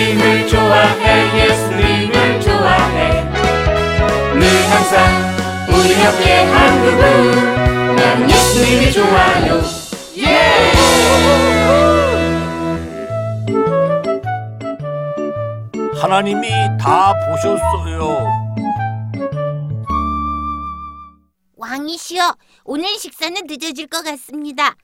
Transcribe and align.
예수님을 0.00 0.48
좋아해 0.48 1.44
예수님을 1.44 2.40
좋아해 2.40 3.22
늘 4.32 4.48
항상 4.70 5.68
우리 5.68 5.92
옆에 6.02 6.44
한 6.44 6.80
그분 6.82 7.96
난 7.96 8.30
예수님이 8.30 8.92
좋아요 8.92 9.60
예! 10.16 10.72
하나님이 16.00 16.48
다 16.80 17.12
보셨어요. 17.28 18.26
왕이시여, 21.56 22.36
오늘 22.64 22.88
식사는 22.98 23.42
늦어질 23.46 23.86
것 23.86 24.02
같습니다. 24.02 24.74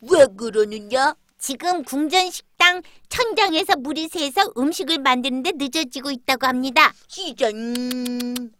왜 0.00 0.26
그러느냐? 0.38 1.14
지금 1.38 1.84
궁전 1.84 2.30
식 2.30 2.46
당 2.64 2.80
천장에서 3.10 3.76
물이 3.76 4.08
새서 4.08 4.54
음식을 4.56 4.98
만드는데 5.00 5.52
늦어지고 5.56 6.10
있다고 6.10 6.46
합니다. 6.46 6.94
이전 7.18 8.54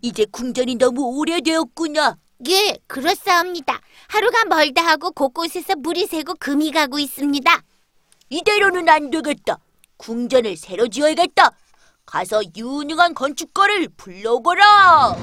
이제 0.00 0.24
궁전이 0.30 0.76
너무 0.76 1.02
오래되었구나. 1.18 2.18
예, 2.48 2.78
그렇사옵니다. 2.86 3.80
하루가 4.06 4.44
멀다 4.44 4.86
하고 4.86 5.10
곳곳에서 5.10 5.74
물이 5.74 6.06
새고 6.06 6.36
금이 6.38 6.70
가고 6.70 7.00
있습니다. 7.00 7.62
이대로는 8.30 8.88
안 8.88 9.10
되겠다. 9.10 9.58
궁전을 9.96 10.56
새로 10.56 10.86
지어야겠다. 10.86 11.50
가서 12.06 12.40
유능한 12.56 13.12
건축가를 13.12 13.88
불러오거라. 13.96 15.16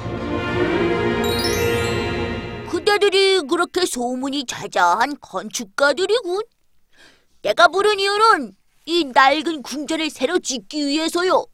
그대들이 2.69 3.43
그렇게 3.47 3.85
소문이 3.85 4.45
자자한 4.45 5.15
건축가들이군. 5.21 6.41
내가 7.45 7.67
부른 7.67 7.99
이유는 7.99 8.55
이 8.85 9.03
낡은 9.13 9.61
궁전을 9.61 10.09
새로 10.09 10.39
짓기 10.39 10.87
위해서요. 10.87 11.45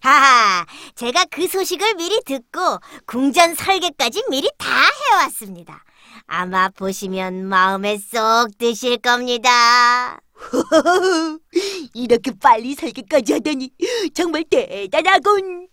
하하, 0.00 0.66
제가 0.96 1.26
그 1.26 1.46
소식을 1.46 1.94
미리 1.94 2.20
듣고 2.24 2.58
궁전 3.06 3.54
설계까지 3.54 4.24
미리 4.30 4.50
다 4.58 4.68
해왔습니다. 5.12 5.84
아마 6.26 6.68
보시면 6.70 7.44
마음에 7.44 7.98
쏙 7.98 8.58
드실 8.58 8.96
겁니다. 8.98 10.20
이렇게 11.94 12.32
빨리 12.40 12.74
설계까지 12.74 13.34
하다니 13.34 13.70
정말 14.14 14.42
대단하군. 14.42 15.68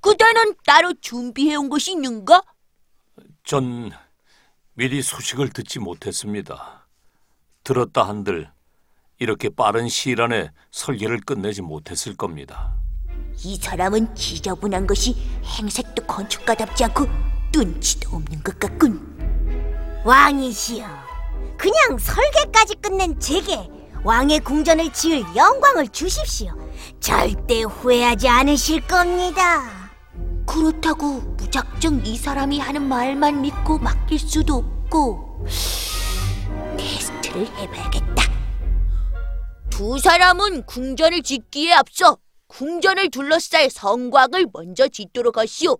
그대는 0.00 0.54
따로 0.64 0.92
준비해온 1.00 1.68
것이 1.68 1.90
있는가? 1.90 2.40
전 3.42 3.90
미리 4.74 5.02
소식을 5.02 5.48
듣지 5.48 5.80
못했습니다. 5.80 6.86
들었다 7.64 8.04
한들 8.06 8.54
이렇게 9.18 9.48
빠른 9.48 9.88
시일 9.88 10.20
안에 10.20 10.50
설계를 10.70 11.20
끝내지 11.20 11.62
못했을 11.62 12.16
겁니다. 12.16 12.74
이 13.44 13.56
사람은 13.56 14.14
지저분한 14.14 14.86
것이 14.86 15.14
행색도 15.44 16.04
건축가답지 16.04 16.84
않고 16.84 17.06
눈치도 17.54 18.16
없는 18.16 18.42
것 18.42 18.58
같군. 18.58 20.02
왕이시여, 20.04 20.86
그냥 21.56 21.98
설계까지 21.98 22.76
끝낸 22.76 23.18
제게 23.18 23.68
왕의 24.04 24.40
궁전을 24.40 24.92
지을 24.92 25.24
영광을 25.34 25.88
주십시오. 25.88 26.52
절대 27.00 27.62
후회하지 27.62 28.28
않으실 28.28 28.86
겁니다. 28.86 29.90
그렇다고 30.46 31.20
무작정 31.20 32.02
이 32.04 32.16
사람이 32.16 32.58
하는 32.60 32.82
말만 32.82 33.40
믿고 33.40 33.78
맡길 33.78 34.18
수도 34.18 34.56
없고 34.56 35.46
테스트를 36.78 37.46
해봐야겠다. 37.56 38.15
두 39.76 39.98
사람은 39.98 40.64
궁전을 40.64 41.22
짓기에 41.22 41.74
앞서 41.74 42.16
궁전을 42.46 43.10
둘러쌀 43.10 43.68
성곽을 43.68 44.46
먼저 44.50 44.88
짓도록 44.88 45.36
하시오. 45.36 45.76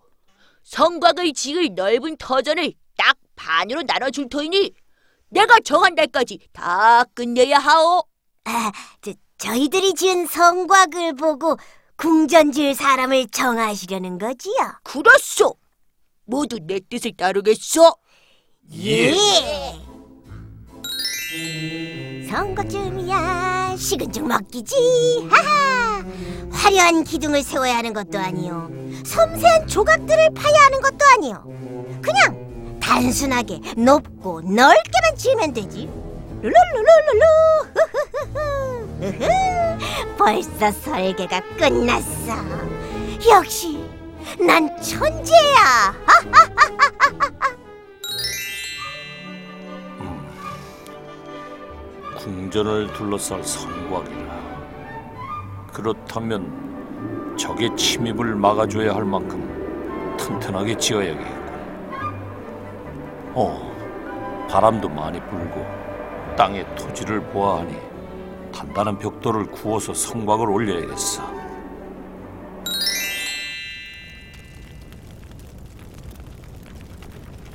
성곽을 0.65 1.33
지을 1.33 1.75
넓은 1.75 2.19
터전을 2.19 2.75
딱 2.99 3.17
반으로 3.37 3.85
나눠줄 3.85 4.29
터이니 4.29 4.73
내가 5.31 5.61
정한 5.61 5.95
날까지 5.95 6.41
다 6.53 7.05
끝내야 7.15 7.59
하오. 7.59 8.03
아, 8.45 8.71
저, 9.01 9.15
저희들이 9.39 9.95
지은 9.95 10.27
성곽을 10.27 11.15
보고 11.15 11.57
궁전 11.97 12.53
지을 12.53 12.75
사람을 12.75 13.29
정하시려는 13.29 14.19
거지요? 14.19 14.79
그렇소. 14.83 15.55
모두 16.27 16.59
내 16.61 16.81
뜻을 16.81 17.17
따르겠소. 17.17 17.97
예. 18.75 19.15
선거쯤이야 22.29 23.46
식은 23.77 24.13
죽 24.13 24.27
먹기지. 24.27 25.29
하하. 25.31 26.05
화려한 26.51 27.05
기둥을 27.05 27.43
세워야 27.43 27.77
하는 27.79 27.93
것도 27.93 28.19
아니요. 28.19 28.71
섬세한 29.05 29.67
조각들을 29.69 30.31
파야 30.35 30.55
하는 30.65 30.81
것도 30.81 30.99
아니요. 31.15 31.45
그냥 32.03 32.79
단순하게 32.81 33.61
높고 33.77 34.41
넓게만 34.43 35.17
지으면 35.17 35.53
되지. 35.53 35.89
룰루루루루. 36.43 37.25
벌써 40.19 40.73
설계가 40.73 41.41
끝났어. 41.59 42.35
역시 43.31 43.85
난 44.39 44.71
천재야 44.83 45.95
궁전을 52.27 52.93
둘러쌀 52.93 53.45
성곽이라. 53.45 54.27
그렇다면 55.73 57.37
적의 57.39 57.77
침입을 57.77 58.35
막아줘야 58.35 58.97
할 58.97 59.05
만큼 59.05 60.17
튼튼하게 60.19 60.77
지어야겠군. 60.77 61.37
어, 63.33 64.49
바람도 64.51 64.89
많이 64.89 65.21
불고 65.21 65.65
땅의 66.37 66.67
토지를 66.75 67.21
보아하니 67.21 67.77
단단한 68.53 68.99
벽돌을 68.99 69.47
구워서 69.53 69.95
성곽을 69.95 70.51
올려야겠어. 70.51 71.23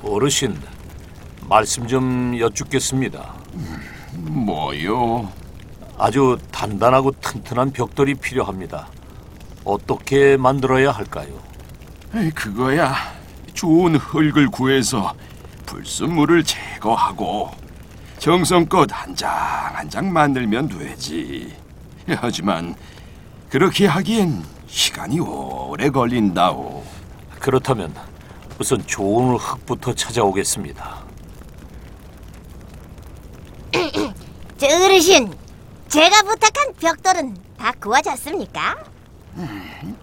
어르신, 0.02 0.58
말씀 1.46 1.86
좀 1.86 2.38
여쭙겠습니다. 2.38 3.34
뭐요? 4.14 5.30
아주 5.98 6.38
단단하고 6.50 7.12
튼튼한 7.20 7.72
벽돌이 7.72 8.14
필요합니다. 8.14 8.88
어떻게 9.64 10.36
만들어야 10.36 10.90
할까요? 10.90 11.28
에이, 12.14 12.30
그거야. 12.30 12.94
좋은 13.54 13.96
흙을 13.96 14.48
구해서 14.48 15.14
불순물을 15.66 16.42
제거하고 16.44 17.50
정성껏 18.18 18.88
한장 18.92 19.30
한 19.74 19.88
장 19.88 20.12
만들면 20.12 20.68
되지. 20.68 21.54
하지만 22.16 22.74
그렇게 23.50 23.86
하기엔 23.86 24.42
시간이 24.66 25.20
오래 25.20 25.90
걸린다오. 25.90 26.82
그렇다면 27.38 27.94
우선 28.58 28.84
좋은 28.86 29.36
흙부터 29.36 29.94
찾아오겠습니다. 29.94 31.01
어르신, 34.66 35.36
제가 35.88 36.22
부탁한 36.22 36.74
벽돌은 36.74 37.36
다 37.58 37.72
구워졌습니까? 37.80 38.84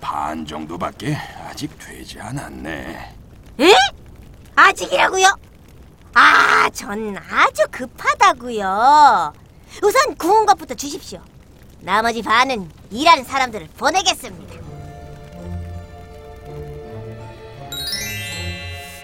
반 0.02 0.46
정도밖에 0.46 1.16
아직 1.48 1.78
되지 1.78 2.20
않았네. 2.20 3.16
에? 3.60 3.74
아직이라고요? 4.56 5.36
아, 6.14 6.70
전 6.74 7.16
아주 7.18 7.64
급하다고요. 7.72 9.34
우선 9.84 10.16
구운 10.16 10.46
것부터 10.46 10.74
주십시오. 10.74 11.22
나머지 11.82 12.22
반은 12.22 12.70
일하는 12.92 13.24
사람들을 13.24 13.70
보내겠습니다. 13.78 14.60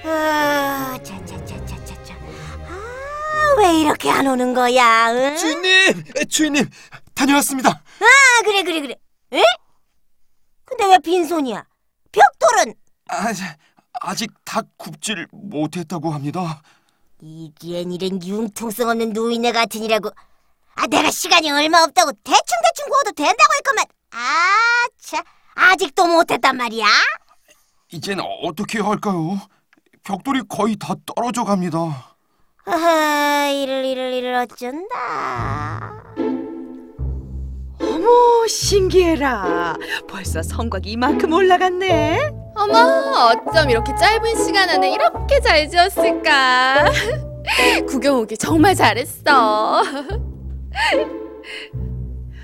아, 0.03 0.97
차차차차차차. 1.03 1.23
아, 1.23 1.24
왜 3.57 3.79
이렇게 3.79 4.09
안 4.09 4.27
오는 4.27 4.53
거야? 4.53 5.11
응? 5.13 5.35
주인님, 5.37 6.03
주인님 6.29 6.69
다녀왔습니다. 7.13 7.69
아, 7.69 8.41
그래 8.43 8.63
그래 8.63 8.81
그래. 8.81 8.95
에? 9.33 9.41
근데 10.65 10.85
왜 10.87 10.97
빈손이야? 10.99 11.65
벽돌은 12.11 12.73
아, 13.09 13.27
아직 14.01 14.31
다 14.43 14.61
굽질 14.77 15.27
못했다고 15.31 16.11
합니다. 16.11 16.61
이기엔 17.21 17.91
이런 17.91 18.21
융통성 18.23 18.89
없는 18.89 19.13
노인네 19.13 19.51
같으니라고. 19.51 20.09
아, 20.75 20.87
내가 20.87 21.09
시간이 21.11 21.49
얼마 21.51 21.83
없다고 21.83 22.11
대충 22.23 22.57
대충 22.63 22.89
구워도 22.89 23.11
된다고 23.13 23.53
했건만. 23.57 23.85
아, 24.11 24.87
차, 24.99 25.23
아직도 25.55 26.05
못했단 26.07 26.57
말이야. 26.57 26.85
이젠 27.91 28.19
어떻게 28.19 28.79
할까요? 28.81 29.39
벽돌이 30.03 30.41
거의 30.49 30.75
다 30.75 30.93
떨어져 31.05 31.43
갑니다. 31.45 32.14
아, 32.67 33.47
이를 33.53 33.85
이를 33.85 34.11
이를 34.13 34.33
어쩐다. 34.35 36.03
어머 37.79 38.47
신기해라. 38.47 39.75
벌써 40.09 40.41
성곽이 40.41 40.89
이만큼 40.91 41.31
올라갔네. 41.31 42.31
어머, 42.55 43.29
어쩜 43.29 43.69
이렇게 43.69 43.93
짧은 43.95 44.43
시간 44.43 44.67
안에 44.69 44.91
이렇게 44.93 45.39
잘 45.41 45.69
지었을까? 45.69 46.85
구경 47.87 48.17
오길 48.19 48.37
정말 48.37 48.73
잘했어. 48.73 49.83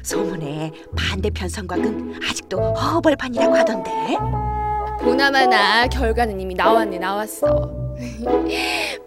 소문에 0.03 0.71
반대편 0.95 1.50
성곽은 1.50 2.19
아직도 2.29 2.74
허벌판이라고 2.75 3.56
하던데. 3.56 3.91
보나마나 5.00 5.88
결과는 5.88 6.39
이미 6.39 6.53
나왔네, 6.53 7.00
나왔어. 7.00 7.80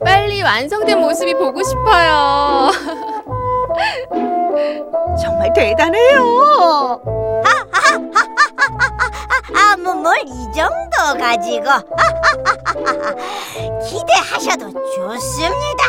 빨리 0.05 0.43
완성된 0.43 0.99
모습이 1.01 1.35
보고 1.35 1.63
싶어요. 1.63 2.71
정말 5.21 5.53
대단해요. 5.53 7.01
아, 9.57 9.77
뭐뭘이 9.77 10.31
정도 10.55 11.19
가지고 11.19 11.65
기대하셔도 13.87 14.71
좋습니다. 14.95 15.85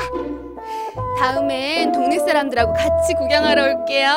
다음엔 1.19 1.91
동네 1.91 2.19
사람들하고 2.19 2.73
같이 2.73 3.13
구경하러 3.13 3.63
올게요. 3.63 4.09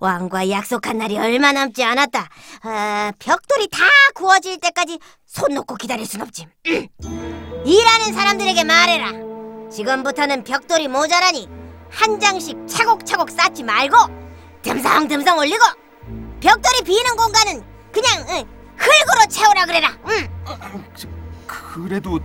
왕과 0.00 0.48
약속한 0.48 0.96
날이 0.98 1.18
얼마 1.18 1.52
남지 1.52 1.84
않았다. 1.84 2.28
아, 2.62 3.12
벽돌이 3.18 3.68
다 3.68 3.78
구워질 4.14 4.58
때까지 4.58 4.98
손 5.26 5.52
놓고 5.54 5.76
기다릴 5.76 6.06
순 6.06 6.22
없지. 6.22 6.46
일하는 6.64 8.14
사람들에게 8.14 8.64
말해라. 8.64 9.12
지금부터는 9.70 10.42
벽돌이 10.44 10.88
모자라니 10.88 11.48
한 11.90 12.18
장씩 12.18 12.66
차곡차곡 12.66 13.30
쌓지 13.30 13.62
말고 13.62 13.96
듬성듬성 14.62 15.38
올리고 15.38 15.64
벽돌이 16.40 16.82
비는 16.82 17.16
공간은 17.16 17.62
그냥 17.92 18.26
응, 18.30 18.44
흙으로 18.76 19.26
채우라 19.28 19.66
그래라. 19.66 19.96
응. 20.08 20.28
그래도 21.46 22.18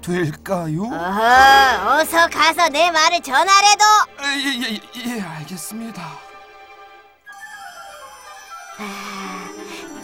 될까요? 0.00 0.84
어허, 0.84 1.98
어서 2.00 2.28
가서 2.28 2.68
내 2.68 2.90
말을 2.92 3.20
전하래도. 3.20 3.84
예예예 4.22 4.74
예, 4.74 5.16
예, 5.16 5.20
알겠습니다. 5.20 6.25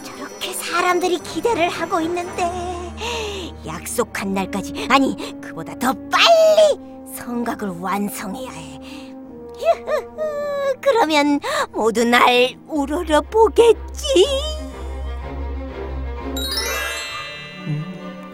저렇게 0.03 0.51
사람들이 0.53 1.19
기대를 1.19 1.69
하고 1.69 2.01
있는데 2.01 2.43
약속한 3.65 4.33
날까지 4.33 4.87
아니 4.89 5.15
그보다 5.39 5.77
더 5.77 5.93
빨리 6.11 7.13
성각을 7.15 7.69
완성해야 7.79 8.49
해. 8.51 8.79
그러면 10.81 11.39
모두 11.71 12.03
날 12.03 12.55
우러러 12.67 13.21
보겠지. 13.21 14.05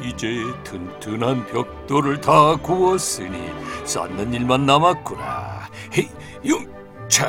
이제 0.01 0.43
튼튼한 0.63 1.45
벽돌을 1.47 2.21
다 2.21 2.55
구웠으니 2.55 3.51
쌓는 3.83 4.33
일만 4.33 4.65
남았구나. 4.65 5.69
헤이, 5.97 6.09
영차, 6.45 7.27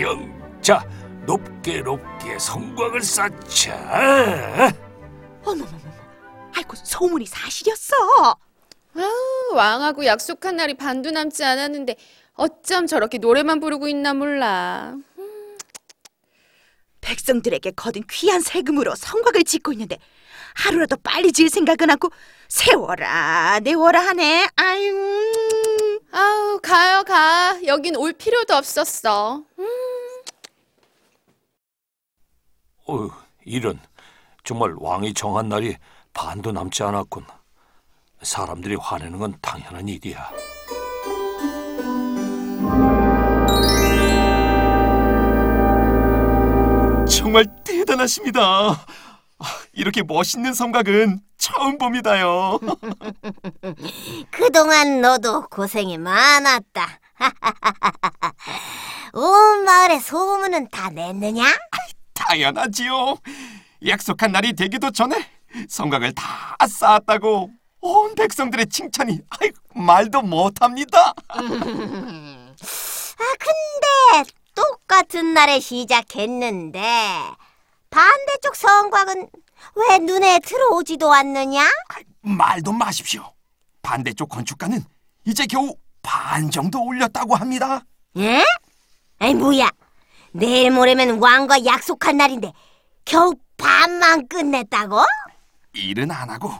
영차, 0.00 0.82
높게 1.26 1.82
높게 1.82 2.38
성곽을 2.38 3.02
쌓자. 3.02 4.72
어머머머머. 5.44 5.96
아이고 6.56 6.74
소문이 6.76 7.26
사실이었어. 7.26 7.94
아우, 8.96 9.54
왕하고 9.54 10.06
약속한 10.06 10.56
날이 10.56 10.74
반도 10.74 11.10
남지 11.10 11.44
않았는데 11.44 11.96
어쩜 12.34 12.86
저렇게 12.86 13.18
노래만 13.18 13.60
부르고 13.60 13.88
있나 13.88 14.14
몰라. 14.14 14.94
백성들에게 17.00 17.72
거둔 17.72 18.02
귀한 18.10 18.40
세금으로 18.40 18.94
성곽을 18.96 19.44
짓고 19.44 19.72
있는데 19.72 19.98
하루라도 20.54 20.96
빨리 21.02 21.32
지을 21.32 21.50
생각은 21.50 21.90
하고 21.90 22.10
세워라 22.48 23.60
내워라 23.62 24.00
하네. 24.00 24.48
아유. 24.56 26.00
아우, 26.10 26.58
가요, 26.62 27.02
가. 27.04 27.58
여긴 27.66 27.96
올 27.96 28.12
필요도 28.12 28.54
없었어. 28.54 29.42
어, 32.88 33.08
이런 33.44 33.80
정말 34.44 34.74
왕이 34.78 35.14
정한 35.14 35.48
날이 35.48 35.76
반도 36.12 36.52
남지 36.52 36.82
않았군. 36.82 37.24
사람들이 38.22 38.76
화내는 38.76 39.18
건 39.18 39.36
당연한 39.42 39.88
일이야. 39.88 40.30
정말 47.08 47.44
대단하십니다. 47.64 48.42
아, 49.38 49.44
이렇게 49.72 50.02
멋있는 50.02 50.54
성곽은 50.54 51.20
처음 51.36 51.76
봅니다요. 51.78 52.58
그동안 54.30 55.00
너도 55.00 55.46
고생이 55.48 55.98
많았다. 55.98 57.00
온 59.12 59.64
마을의 59.64 60.00
소문은 60.00 60.68
다 60.70 60.90
냈느냐? 60.90 61.44
당연하지요. 62.28 63.16
약속한 63.86 64.32
날이 64.32 64.52
되기도 64.52 64.90
전에 64.90 65.28
성곽을 65.68 66.12
다 66.14 66.56
쌓았다고 66.66 67.50
온 67.80 68.14
백성들의 68.14 68.66
칭찬이 68.66 69.20
아이, 69.30 69.50
말도 69.74 70.22
못합니다. 70.22 71.14
아 71.28 71.36
근데 73.38 74.30
똑같은 74.54 75.34
날에 75.34 75.60
시작했는데 75.60 76.80
반대쪽 77.90 78.56
성곽은 78.56 79.28
왜 79.76 79.98
눈에 79.98 80.40
들어오지도 80.40 81.12
않느냐? 81.12 81.66
말도 82.22 82.72
마십시오. 82.72 83.32
반대쪽 83.82 84.28
건축가는 84.28 84.82
이제 85.24 85.46
겨우 85.46 85.74
반 86.02 86.50
정도 86.50 86.82
올렸다고 86.84 87.36
합니다. 87.36 87.82
예? 88.16 88.44
아이 89.18 89.34
뭐야? 89.34 89.70
내일 90.36 90.70
모레면 90.70 91.18
왕과 91.18 91.64
약속한 91.64 92.18
날인데 92.18 92.52
겨우 93.04 93.34
반만 93.56 94.28
끝냈다고? 94.28 95.02
일은 95.72 96.10
안 96.10 96.30
하고 96.30 96.52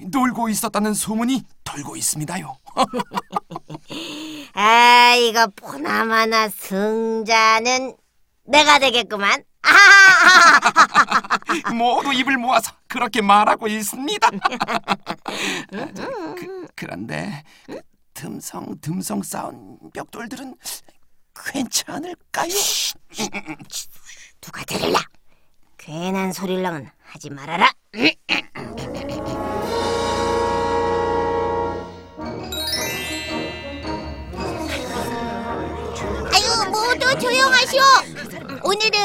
놀고 0.00 0.48
있었다는 0.48 0.94
소문이 0.94 1.42
돌고 1.64 1.96
있습니다요. 1.96 2.56
아 4.54 5.14
이거 5.16 5.48
보나마나 5.56 6.48
승자는 6.48 7.96
내가 8.44 8.78
되겠구만. 8.78 9.42
모두 11.74 12.12
입을 12.12 12.38
모아서 12.38 12.72
그렇게 12.86 13.20
말하고 13.20 13.66
있습니다. 13.66 14.30
그, 15.70 16.66
그 16.74 16.86
듬성 18.14 18.80
듬성 18.80 19.22
쌓은 19.22 19.78
벽돌들은 19.92 20.54
괜찮을까요? 21.46 22.52
누가 24.40 24.64
들을라? 24.64 25.00
괜한 25.76 26.32
소리랑은 26.32 26.90
하지 27.02 27.30
말아라. 27.30 27.72
아유, 36.32 36.70
모두 36.70 37.18
조용하시오. 37.18 37.82
오늘은 38.64 39.00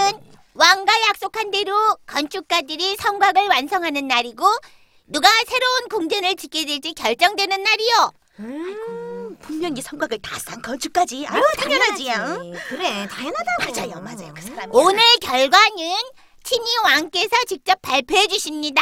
왕과 0.54 0.94
약속한 1.10 1.52
대로 1.52 1.74
건축가들이 2.06 2.96
성곽을 2.98 3.48
완성하는 3.48 4.08
날이고 4.08 4.46
누가 5.08 5.28
새로운 5.48 5.90
궁전을 5.90 6.36
짓게 6.36 6.66
될지 6.66 6.94
결정되는 6.94 7.64
날이요. 7.64 8.12
분명히 9.54 9.82
성곽을 9.84 10.18
다 10.20 10.40
쌓은 10.40 10.62
건축까지. 10.64 11.28
아유 11.28 11.42
당연하지. 11.60 12.10
응? 12.10 12.54
그래 12.70 13.08
당연하다고. 13.08 13.72
맞아요 13.72 14.02
맞아요 14.02 14.34
그 14.34 14.42
사람. 14.42 14.70
오늘 14.74 15.00
결과는 15.22 15.96
친히 16.44 16.66
왕께서 16.84 17.38
직접 17.48 17.80
발표해 17.84 18.26
주십니다. 18.28 18.82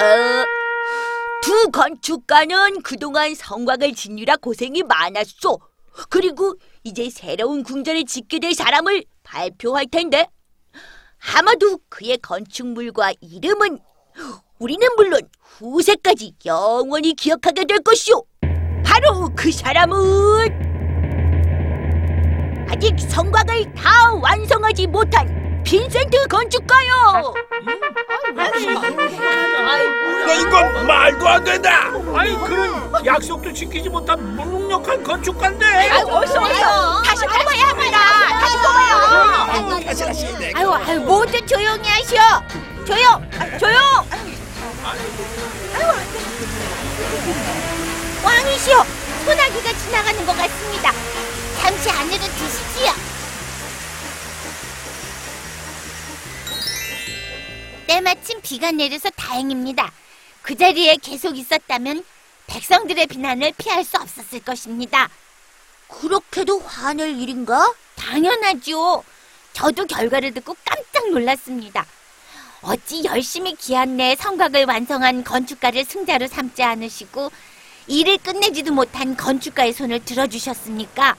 어, 0.00 0.44
두 1.42 1.70
건축가는 1.72 2.82
그동안 2.82 3.34
성곽을 3.34 3.94
짓느라 3.94 4.36
고생이 4.36 4.84
많았소. 4.84 5.58
그리고 6.08 6.54
이제 6.84 7.10
새로운 7.10 7.64
궁전을 7.64 8.04
짓게 8.04 8.38
될 8.38 8.54
사람을 8.54 9.04
발표할 9.24 9.86
텐데 9.88 10.28
아마도 11.34 11.78
그의 11.88 12.18
건축물과 12.18 13.14
이름은 13.20 13.78
우리는 14.58 14.86
물론 14.96 15.20
후세까지 15.58 16.32
영원히 16.46 17.14
기억하게 17.14 17.64
될 17.64 17.78
것이오. 17.80 18.22
바로 18.84 19.30
그 19.36 19.52
사람은 19.52 19.94
아직 22.68 22.94
성곽을 22.98 23.72
다 23.74 24.12
완성하지 24.20 24.88
못한 24.88 25.62
빈센트 25.64 26.26
건축가요. 26.26 27.34
야, 30.26 30.34
이건 30.40 30.86
말도 30.86 31.28
안 31.28 31.44
된다. 31.44 31.90
아니 32.14 32.36
그런 32.44 32.92
약속도 33.06 33.52
지키지 33.52 33.88
못한 33.88 34.36
무능력한 34.36 35.04
건축가인데. 35.04 35.90
어서 36.10 36.40
어서 36.42 37.02
다시 37.02 37.24
뽑아야 37.26 37.68
합니다. 37.68 37.98
다시 38.40 38.56
뽑아요. 38.58 38.94
아유, 40.56 40.72
아유, 40.72 41.00
모두 41.00 41.46
조용히 41.46 41.88
하시오. 41.88 42.20
조용, 42.84 43.30
조용. 43.58 43.78
왕이시여, 48.24 48.86
소나기가 49.24 49.78
지나가는 49.78 50.26
것 50.26 50.36
같습니다. 50.36 50.92
잠시 51.60 51.90
안으로 51.90 52.18
드시지요. 52.18 52.92
때마침 57.86 58.40
비가 58.40 58.70
내려서 58.70 59.10
다행입니다. 59.10 59.92
그 60.42 60.54
자리에 60.54 60.96
계속 60.96 61.36
있었다면 61.36 62.04
백성들의 62.46 63.06
비난을 63.06 63.52
피할 63.56 63.84
수 63.84 63.96
없었을 63.96 64.40
것입니다. 64.40 65.08
그렇게도 65.88 66.60
화낼 66.60 67.18
일인가? 67.18 67.72
당연하죠. 67.96 69.04
저도 69.52 69.86
결과를 69.86 70.34
듣고 70.34 70.56
깜짝 70.64 71.10
놀랐습니다. 71.10 71.86
어찌 72.66 73.04
열심히 73.04 73.54
기한 73.54 73.96
내 73.98 74.16
성곽을 74.16 74.64
완성한 74.64 75.22
건축가를 75.24 75.84
승자로 75.84 76.26
삼지 76.26 76.62
않으시고 76.62 77.30
일을 77.86 78.16
끝내지도 78.18 78.72
못한 78.72 79.16
건축가의 79.16 79.74
손을 79.74 80.02
들어주셨습니까? 80.04 81.14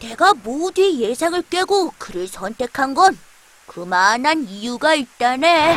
내가 0.00 0.32
모두의 0.32 1.00
예상을 1.00 1.42
깨고 1.50 1.92
그를 1.98 2.26
선택한 2.26 2.94
건 2.94 3.18
그만한 3.66 4.46
이유가 4.48 4.94
있다네. 4.94 5.76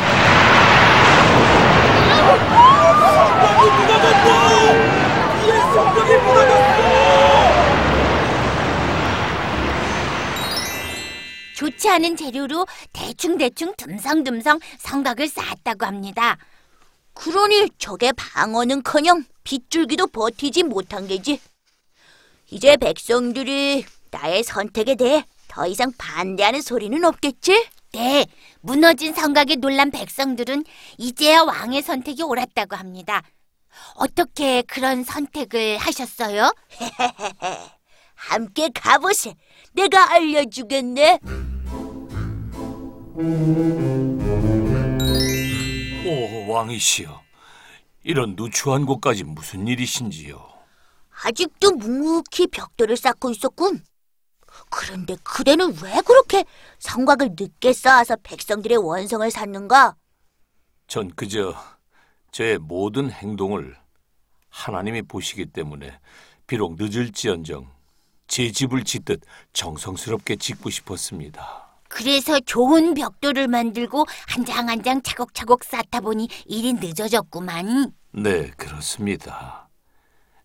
좋지 11.56 11.88
않은 11.88 12.16
재료로 12.16 12.66
대충대충 12.92 13.74
듬성듬성 13.78 14.60
성곽을 14.78 15.26
쌓았다고 15.26 15.86
합니다. 15.86 16.36
그러니 17.14 17.70
적의 17.78 18.12
방어는커녕 18.12 19.24
빗줄기도 19.42 20.06
버티지 20.08 20.64
못한 20.64 21.08
게지. 21.08 21.40
이제 22.50 22.76
백성들이 22.76 23.86
나의 24.10 24.44
선택에 24.44 24.96
대해 24.96 25.24
더 25.48 25.66
이상 25.66 25.92
반대하는 25.96 26.60
소리는 26.60 27.02
없겠지? 27.02 27.66
네, 27.92 28.26
무너진 28.60 29.14
성곽에 29.14 29.56
놀란 29.56 29.90
백성들은 29.90 30.64
이제야 30.98 31.40
왕의 31.40 31.80
선택이 31.80 32.22
옳았다고 32.22 32.76
합니다. 32.76 33.22
어떻게 33.94 34.60
그런 34.62 35.04
선택을 35.04 35.78
하셨어요? 35.78 36.52
함께 38.14 38.68
가보세. 38.74 39.34
내가 39.76 40.10
알려주겠네. 40.12 41.20
오 46.06 46.50
왕이시여, 46.50 47.22
이런 48.02 48.34
누추한 48.36 48.86
곳까지 48.86 49.24
무슨 49.24 49.68
일이신지요? 49.68 50.42
아직도 51.24 51.72
묵묵히 51.72 52.46
벽돌을 52.48 52.96
쌓고 52.96 53.30
있었군. 53.30 53.84
그런데 54.70 55.16
그대는 55.22 55.74
왜 55.82 56.00
그렇게 56.06 56.46
성곽을 56.78 57.36
늦게 57.38 57.74
쌓아서 57.74 58.16
백성들의 58.22 58.78
원성을 58.78 59.30
샀는가? 59.30 59.94
전 60.86 61.10
그저 61.14 61.54
제 62.32 62.56
모든 62.58 63.10
행동을 63.10 63.76
하나님이 64.48 65.02
보시기 65.02 65.46
때문에 65.46 65.98
비록 66.46 66.76
늦을지언정 66.78 67.75
제 68.26 68.50
집을 68.50 68.84
짓듯 68.84 69.20
정성스럽게 69.52 70.36
짓고 70.36 70.70
싶었습니다. 70.70 71.64
그래서 71.88 72.40
좋은 72.40 72.94
벽돌을 72.94 73.48
만들고 73.48 74.04
한 74.26 74.44
장 74.44 74.68
한 74.68 74.82
장 74.82 75.00
차곡차곡 75.02 75.64
쌓다 75.64 76.00
보니 76.00 76.28
일이 76.46 76.72
늦어졌구만. 76.74 77.92
네, 78.12 78.50
그렇습니다. 78.56 79.68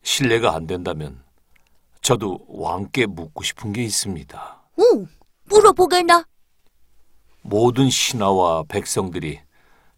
신뢰가 0.03 0.53
안 0.55 0.67
된다면 0.67 1.23
저도 2.01 2.39
왕께 2.47 3.05
묻고 3.05 3.43
싶은 3.43 3.73
게 3.73 3.83
있습니다. 3.83 4.61
응, 4.79 5.07
물어보게나. 5.45 6.25
모든 7.43 7.89
신하와 7.89 8.63
백성들이 8.67 9.39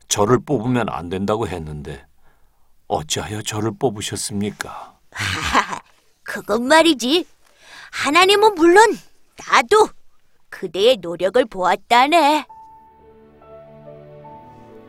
저를 0.08 0.40
뽑으면 0.40 0.88
안 0.90 1.10
된다고 1.10 1.48
했는데 1.48 2.06
어찌하여 2.88 3.42
저를 3.42 3.72
뽑으셨습니까? 3.78 4.98
그건 6.24 6.68
말이지. 6.68 7.26
하나님은 7.94 8.56
물론 8.56 8.98
나도 9.48 9.88
그대의 10.50 10.98
노력을 10.98 11.46
보았다네. 11.46 12.46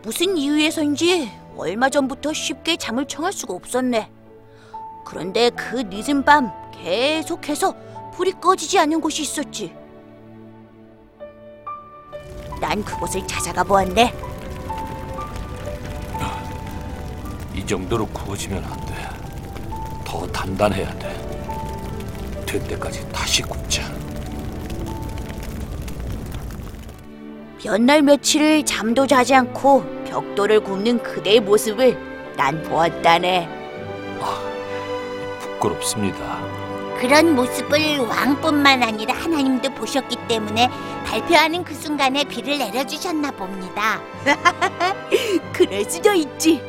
무슨 0.03 0.37
이유에서인지 0.37 1.31
얼마 1.55 1.91
전부터 1.91 2.33
쉽게 2.33 2.77
잠을 2.77 3.07
청할 3.07 3.33
수가 3.33 3.55
없었네. 3.55 4.11
그런데 5.05 5.51
그 5.51 5.83
늦은 5.87 6.25
밤 6.25 6.51
계속해서 6.73 7.75
불이 8.15 8.33
꺼지지 8.41 8.79
않는 8.79 9.01
곳이 9.01 9.23
있었지. 9.23 9.75
난 12.61 12.83
그곳을 12.83 13.25
찾아가 13.27 13.63
보았네. 13.63 14.15
이 17.55 17.65
정도로 17.67 18.07
구워지면 18.07 18.65
안 18.65 18.81
돼. 18.87 18.95
더 20.05 20.27
단단해야 20.27 20.99
돼. 20.99 21.34
될 22.45 22.63
때까지 22.69 23.07
다시 23.13 23.43
굽자. 23.43 23.83
몇 27.63 27.79
날 27.81 28.03
며칠을 28.03 28.65
잠도 28.67 29.07
자지 29.07 29.35
않고 29.35 30.05
벽돌을 30.07 30.61
굽는 30.61 31.03
그대의 31.03 31.41
모습을 31.41 31.97
난 32.37 32.63
보았다네. 32.63 33.49
부끄럽습니다. 35.41 36.43
그런 37.01 37.35
모습을 37.35 37.99
왕뿐만 37.99 38.83
아니라 38.83 39.15
하나님도 39.15 39.71
보셨기 39.75 40.17
때문에 40.29 40.69
발표하는 41.07 41.65
그 41.65 41.75
순간에 41.75 42.25
비를 42.25 42.59
내려주셨나 42.59 43.31
봅니다. 43.33 44.01
그럴 45.53 45.85
수도 45.91 46.13
있지. 46.13 46.63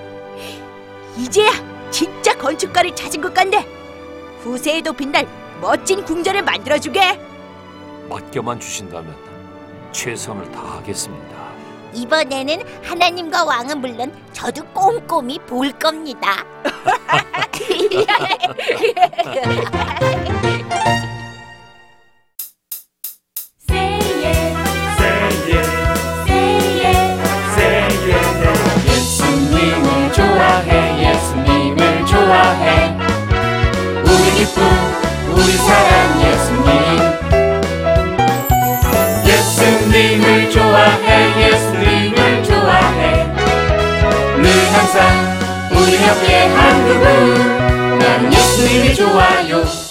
이제야 1.17 1.51
진짜 1.91 2.33
건축가를 2.37 2.95
찾은 2.95 3.21
것 3.21 3.33
같네. 3.33 3.65
후세에도 4.41 4.93
빛날 4.93 5.27
멋진 5.61 6.03
궁전을 6.03 6.43
만들어주게. 6.43 7.19
맡겨만 8.09 8.59
주신다면 8.59 9.15
최선을 9.91 10.51
다하겠습니다. 10.51 11.35
이번에는 11.93 12.63
하나님과 12.83 13.45
왕은 13.45 13.79
물론 13.79 14.11
저도 14.33 14.65
꼼꼼히 14.73 15.39
볼 15.39 15.71
겁니다. 15.71 16.43
우리 35.45 35.57
사랑 35.57 36.21
예수님. 36.23 36.71
예수님을 39.27 40.49
좋아해 40.49 41.39
예수님을 41.39 42.43
좋아해. 42.43 43.27
늘 44.41 44.49
항상 44.73 45.05
우리 45.69 46.03
옆에 46.03 46.47
한 46.47 46.87
그분. 46.87 47.99
나는 47.99 48.33
예수님이 48.33 48.95
좋아요. 48.95 49.61
예 49.61 49.84